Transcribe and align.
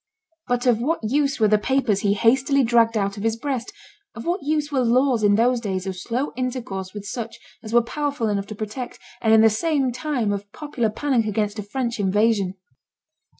But 0.47 0.65
of 0.65 0.79
what 0.79 0.99
use 1.03 1.39
were 1.39 1.47
the 1.47 1.59
papers 1.59 1.99
he 1.99 2.15
hastily 2.15 2.63
dragged 2.63 2.97
out 2.97 3.17
of 3.17 3.21
his 3.23 3.35
breast; 3.35 3.71
of 4.15 4.25
what 4.25 4.41
use 4.41 4.71
were 4.71 4.83
laws 4.83 5.21
in 5.21 5.35
those 5.35 5.59
days 5.61 5.85
of 5.85 5.95
slow 5.95 6.31
intercourse 6.35 6.91
with 6.95 7.05
such 7.05 7.37
as 7.61 7.71
were 7.71 7.83
powerful 7.83 8.27
enough 8.27 8.47
to 8.47 8.55
protect, 8.55 8.97
and 9.21 9.31
in 9.31 9.41
the 9.41 9.91
time 9.93 10.33
of 10.33 10.51
popular 10.53 10.89
panic 10.89 11.27
against 11.27 11.59
a 11.59 11.61
French 11.61 11.99
invasion? 11.99 12.55